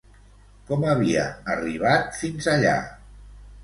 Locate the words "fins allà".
2.25-2.77